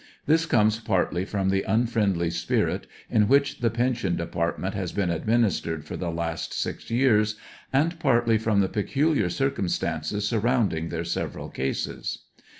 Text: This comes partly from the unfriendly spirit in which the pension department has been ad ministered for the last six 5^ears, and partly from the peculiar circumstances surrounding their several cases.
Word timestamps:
This 0.25 0.47
comes 0.47 0.79
partly 0.79 1.25
from 1.25 1.49
the 1.49 1.61
unfriendly 1.61 2.31
spirit 2.31 2.87
in 3.07 3.27
which 3.27 3.59
the 3.59 3.69
pension 3.69 4.15
department 4.15 4.73
has 4.73 4.91
been 4.91 5.11
ad 5.11 5.27
ministered 5.27 5.85
for 5.85 5.95
the 5.95 6.09
last 6.09 6.55
six 6.59 6.83
5^ears, 6.85 7.35
and 7.71 7.99
partly 7.99 8.39
from 8.39 8.61
the 8.61 8.67
peculiar 8.67 9.29
circumstances 9.29 10.27
surrounding 10.27 10.89
their 10.89 11.05
several 11.05 11.49
cases. 11.49 12.23